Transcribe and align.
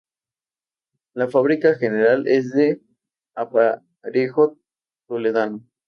La 1.13 1.27
fábrica 1.27 1.75
general 1.75 2.27
es 2.27 2.51
de 2.53 2.81
"aparejo 3.35 4.57
toledano". 5.07 5.61